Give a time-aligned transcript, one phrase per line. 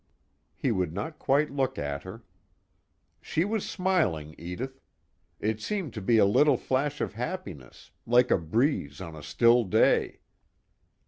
[0.55, 2.23] '"He would not quite look at her.
[3.21, 4.81] "She was smiling, Edith.
[5.39, 9.63] It seemed to be a little flash of happiness, like a breeze on a still
[9.63, 10.21] day."